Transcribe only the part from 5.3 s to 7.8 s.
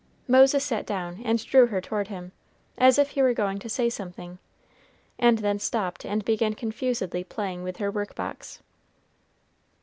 then stopped and began confusedly playing with